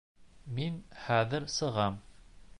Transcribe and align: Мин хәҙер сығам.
Мин 0.59 0.79
хәҙер 1.03 1.47
сығам. 1.59 2.03